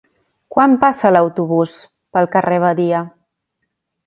Quan 0.53 0.71
passa 0.83 1.11
l'autobús 1.15 1.75
pel 2.17 2.29
carrer 2.37 2.59
Badia? 2.65 3.05